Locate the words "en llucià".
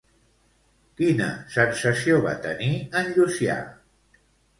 3.03-3.59